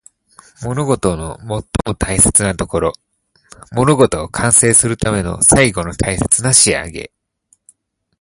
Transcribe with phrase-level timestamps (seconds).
[0.63, 1.63] 物事の最も
[1.95, 2.93] 大切なところ。
[3.73, 7.11] 物事を完成するための最後の大切な仕上げ。